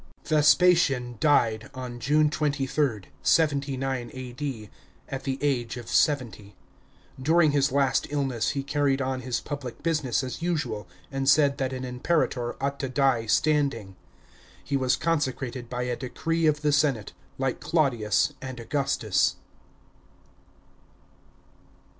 [0.31, 0.39] §9.
[0.39, 4.69] Vespasian died on June 23, 79 A.D.
[5.07, 6.55] at the age of seventy.
[7.21, 11.71] During his last illness he carried on his public business as usual, and said that
[11.71, 13.95] an Imperator ought to die standing.
[14.63, 19.35] He was consecrated by a decree of the senate, like Claudius and Augustus.